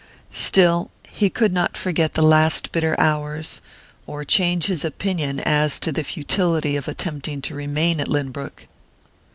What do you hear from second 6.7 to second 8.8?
of attempting to remain at Lynbrook.